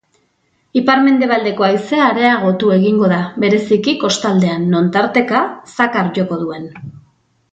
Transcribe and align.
Ipar-mendebaldeko 0.79 1.65
haizea 1.67 2.07
areagotu 2.13 2.71
egingo 2.77 3.11
da, 3.13 3.19
bereziki 3.45 3.95
kostaldean 4.07 4.67
non 4.73 4.89
tarteka 4.97 5.43
zakar 5.77 6.13
joko 6.19 6.41
duen. 6.45 6.69